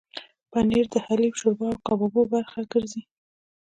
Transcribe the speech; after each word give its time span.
پنېر 0.51 0.85
د 0.93 0.95
حلیم، 1.05 1.33
شوروا 1.39 1.67
او 1.71 1.79
کبابو 1.87 2.21
برخه 2.33 2.61
ګرځي. 2.71 3.01